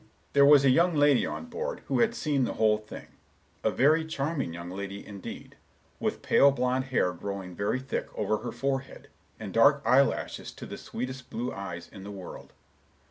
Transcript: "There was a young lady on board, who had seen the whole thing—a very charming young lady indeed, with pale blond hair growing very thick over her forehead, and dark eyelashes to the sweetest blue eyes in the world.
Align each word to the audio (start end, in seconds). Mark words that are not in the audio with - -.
"There 0.33 0.47
was 0.47 0.65
a 0.65 0.71
young 0.71 0.95
lady 0.95 1.27
on 1.27 1.45
board, 1.45 1.83
who 1.85 1.99
had 1.99 2.15
seen 2.15 2.43
the 2.43 2.53
whole 2.55 2.79
thing—a 2.79 3.69
very 3.69 4.03
charming 4.03 4.51
young 4.51 4.71
lady 4.71 5.05
indeed, 5.05 5.57
with 5.99 6.23
pale 6.23 6.49
blond 6.49 6.85
hair 6.85 7.13
growing 7.13 7.53
very 7.55 7.79
thick 7.79 8.07
over 8.17 8.37
her 8.39 8.51
forehead, 8.51 9.09
and 9.39 9.53
dark 9.53 9.79
eyelashes 9.85 10.51
to 10.53 10.65
the 10.65 10.79
sweetest 10.79 11.29
blue 11.29 11.53
eyes 11.53 11.87
in 11.87 12.03
the 12.03 12.09
world. 12.09 12.51